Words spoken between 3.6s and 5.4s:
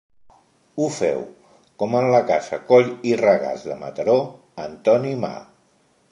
de Mataró, Antoni Ma.